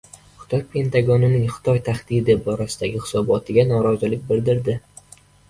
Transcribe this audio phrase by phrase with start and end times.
[0.43, 4.79] Xitoy Pentagonning “Xitoy tahdidi” borasidagi hisobotiga norozilik bildirdi